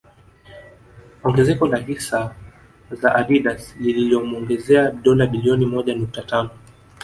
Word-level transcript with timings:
Ongezeko 1.23 1.67
la 1.73 1.77
hisa 1.77 2.35
za 2.91 3.15
Adidas 3.15 3.75
liliomuongezea 3.79 4.91
dola 4.91 5.25
bilioni 5.25 5.65
moja 5.65 5.95
nukta 5.95 6.21
tano 6.21 6.49